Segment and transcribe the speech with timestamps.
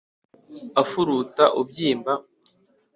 [0.81, 2.11] Apfuruta ubwimba